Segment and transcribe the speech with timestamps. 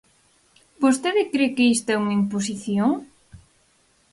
[0.83, 2.91] ¡¿Vostede cre que isto é unha imposición?!